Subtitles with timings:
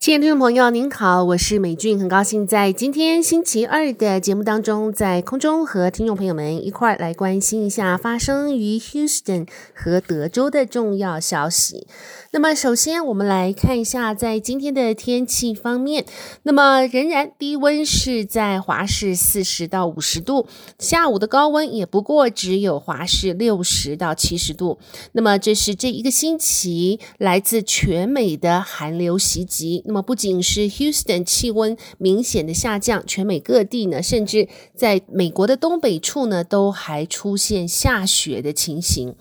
[0.00, 11.86] 亲爱的听众朋友，您好，我是美俊，很高兴在今天星期二的节目当中，在空中和听众朋友们一块儿来关心一下发生于 Houston 和德州的重要消息。
[12.30, 16.06] 那么，首先我们来看一下在今天的天气方面。
[16.44, 20.46] 那么，仍然低温是在华氏四十到五十度，
[20.78, 24.78] 下午的高温也不过只有华氏六十到七十度。
[25.12, 29.84] 那么，这是这一个星期来自全美的寒流袭击。
[29.90, 39.16] 那么，不仅是 Houston 气温明显的下降，全美各地呢，甚至在美国的东北处呢，都还出现下雪的情形。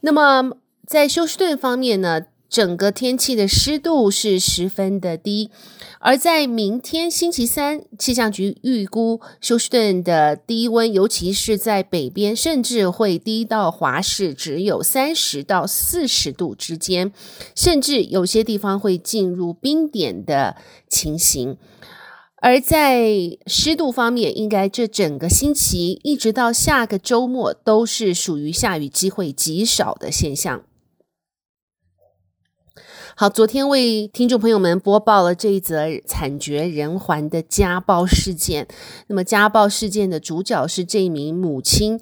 [0.00, 0.54] 那么，
[0.84, 5.50] 在休斯顿方面呢，整个天气的湿度是十分的低，
[6.00, 17.12] 而在明天星期三，气象局预估休斯顿的低温，尤其是在北边，甚至会低到华氏只有三十到四十度之间，
[17.54, 20.56] 甚至有些地方会进入冰点的
[20.88, 21.58] 情形。
[22.40, 30.62] 而在湿度方面，应该这整个星期一直到下个周末都是属于下雨机会极少的现象。
[33.20, 38.68] 好，昨天为听众朋友们播报了这一则惨绝人寰的家暴事件。
[39.08, 41.98] 那么，家暴事件的主角是这名母亲，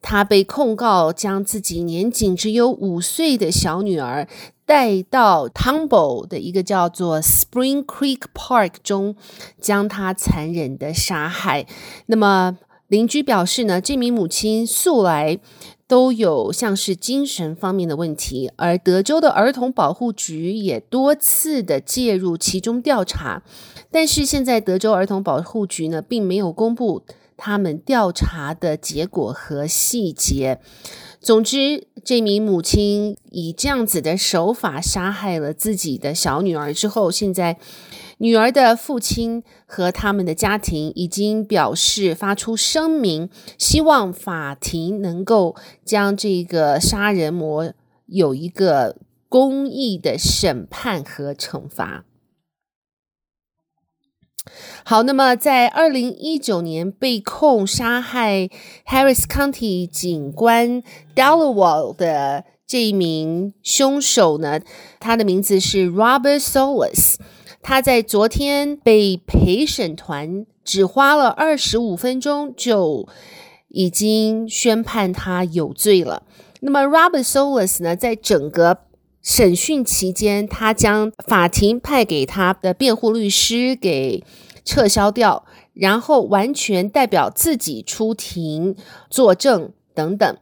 [0.00, 4.28] 她被控告将自己年仅只有五岁的小女儿
[4.64, 9.16] 带到 Tomball 的一个叫做 Spring Creek Park 中，
[9.60, 11.66] 将她残忍的杀害。
[12.06, 12.56] 那么，
[12.90, 15.38] 邻居表示呢，这名母亲素来
[15.86, 23.44] 都有像是精神方面的问题，而德州的儿童保护局也多次的介入其中调查，
[23.92, 27.04] 但是现在德州儿童保护局呢，并没有公布
[27.36, 30.58] 他们调查的结果和细节。
[31.20, 37.56] 总之，这名母亲以这样子的手法杀害了自己的小女儿之后，现在。
[38.22, 47.72] 女儿的父亲和他们的家庭已经表示发出声明，希望法庭能够将这个杀人魔
[48.04, 48.98] 有一个
[49.30, 52.04] 公义的审判和惩罚。
[54.84, 58.50] 好，那么在二零一九年被控杀害
[58.86, 60.82] Harris County 警官
[61.14, 64.60] Dallowall 的这一名凶手呢，
[64.98, 67.16] 他的名字是 Robert Solis。
[67.62, 73.06] 他在昨天被陪审团只花了二十五分钟就
[73.68, 76.22] 已经宣判他有罪了。
[76.60, 78.78] 那么，Robert Solis 呢，在整个
[79.22, 84.24] 审讯期间，他将法庭派给他的辩护律师给
[84.64, 85.44] 撤销掉，
[85.74, 88.74] 然后完全代表自己出庭
[89.10, 90.36] 作证等等。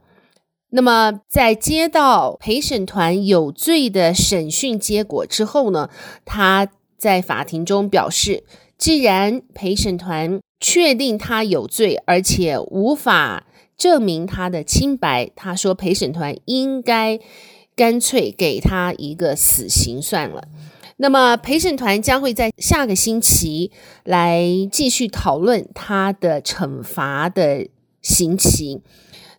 [0.71, 5.91] 那么，在接到陪审团有罪的审讯结果之后呢，
[6.25, 6.69] 他。
[6.99, 8.43] 在法庭中表示，
[8.77, 17.21] 既然陪审团确定他有罪，而且无法证明他的清白，他说陪审团应该
[17.77, 20.49] 干脆给他一个死刑算了。
[20.97, 23.71] 那么陪审团将会在下个星期
[24.03, 27.69] 来继续讨论他的惩罚的
[28.03, 28.83] 刑期。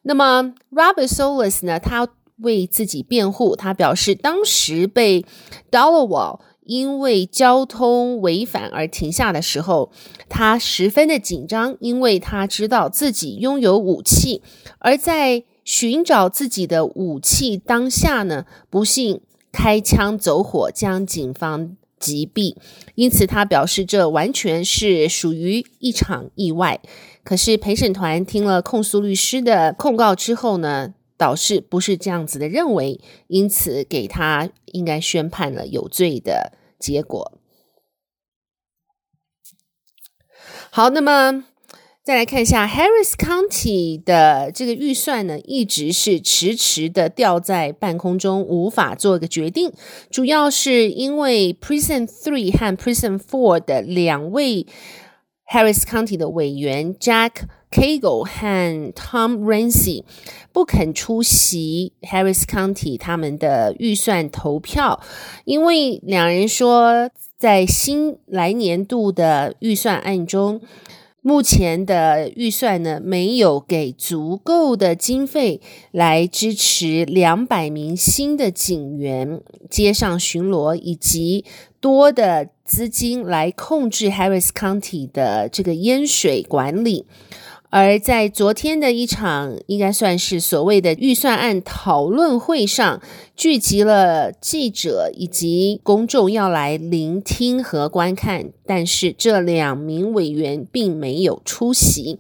[0.04, 5.26] 那么 Robert Solis 呢，他为自己辩护，他表示当时被
[5.70, 9.92] Dallowall 因为交通违反而停下的时候，
[10.30, 14.44] 他十分的紧张，因为他知道自己拥有武器，
[14.78, 19.22] 而在寻找自己的武器当下呢，不幸
[19.52, 22.56] 开枪走火，将警方击毙。
[22.94, 26.80] 因此，他表示这完全是属于一场意外。
[27.24, 36.54] 可是陪审团听了控诉律师的控告之后呢，导致不是这样子的认为，因此给他应该宣判了有罪的。
[36.80, 37.40] 结果
[40.72, 41.44] 好，那么
[42.04, 49.72] 再来看一下 Harris County 的这个预算呢，一直是迟迟的吊在半空中，无法做个决定。
[50.10, 54.66] 主要是因为 Prison Three 和 Prison Four 的两位
[55.52, 57.32] Harris County 的委员 Jack
[57.72, 60.04] Cagle 和 Tom Renzi
[60.52, 65.02] 不肯出席 Harris County 他们的预算投票，
[65.46, 70.62] 因为两人说，在新来年度的预算案中，
[71.22, 75.62] 目前的预算呢，没有给足够的经费
[75.92, 81.44] 来支持两百名新的警员街上巡逻，以及
[81.82, 87.06] 多的资金来控制 Harris County 的这个淹水管理。
[87.72, 93.00] 而在昨天的一场应该算是所谓的预算案讨论会上，
[93.36, 102.18] 聚集了记者以及公众要来聆听和观看，但是这两名委员并没有出席。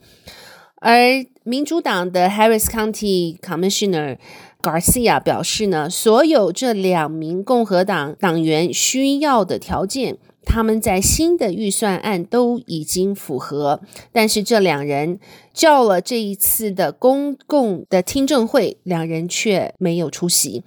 [0.75, 4.17] 而民主党的 Harris County Commissioner
[4.61, 10.17] Garcia 表示呢，所有这两名共和党党员需要的条件。
[10.45, 15.19] 他们在新的预算案都已经符合，但是这两人
[15.53, 20.63] 叫了这一次的公共的听证会，两人却没有出席。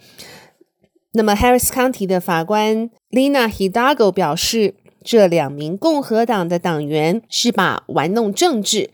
[1.15, 8.91] 那么，Harris County 的法官 Lina Hidalgo 表示，这两名共和党的党员是把玩弄政治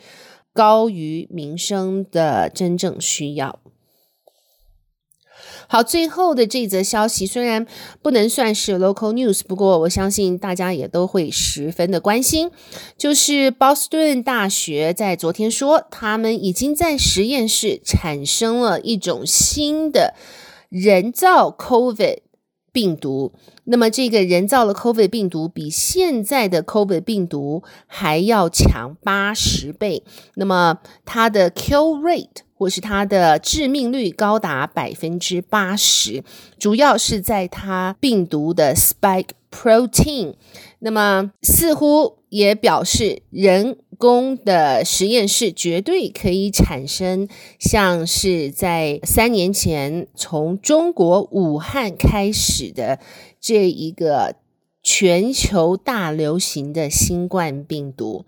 [0.54, 3.60] 高于民生的真正需要。
[5.70, 7.66] 好，最后的这则消息虽然
[8.00, 12.50] 不能算是 local news，不过我相信大家也都会十分的关心。
[12.96, 20.14] 就是 Boston 大学在昨天说，他们已经在实验室产生了一种新的
[20.70, 22.20] 人造 COVID
[22.72, 23.32] 病毒。
[23.64, 30.02] 那么这个人造的 COVID 病毒比现在的 COVID 病毒还要强八十倍。
[30.34, 36.24] 那么它的 kill rate 或是它的致命率高达百分之八十，
[36.58, 40.34] 主要是在它病毒的 spike protein。
[40.80, 47.28] 那么似乎也表示人工的实验室绝对可以产生
[47.58, 52.98] 像是在三年前从中国武汉开始的
[53.38, 54.36] 这一个。
[54.80, 58.24] 全球大流行的新冠病毒，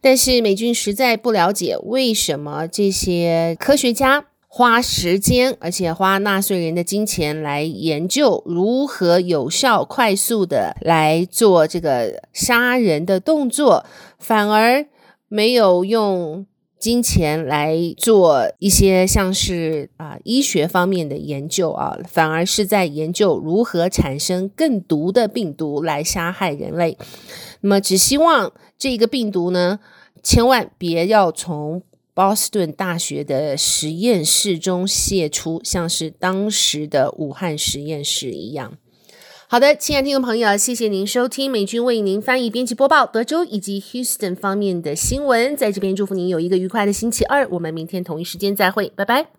[0.00, 13.84] 但是美军实在不了解为什么这些科学家花时间，而且花纳税人的金钱来研究如何有效、快速的来做这个杀人的动作，
[14.20, 14.86] 反而
[15.28, 16.46] 没有用。
[16.78, 26.98] 金钱来做一些像是啊医学方面的研究啊，反而是在研究如何产生更毒的病毒来杀害人类。
[27.62, 29.80] 那么，只希望这个病毒呢，
[30.22, 31.82] 千万别要从
[32.12, 38.76] 波士顿大学的实验室中泄出，像是当时的武汉实验室一样。
[39.48, 45.56] 好的，亲爱的听众朋友，谢谢您收听美军为您翻译、编辑、播报德州以及 Houston 方面的新闻。
[45.56, 47.46] 在这边祝福您有一个愉快的星期二。
[47.50, 49.35] 我们明天同一时间再会，拜拜。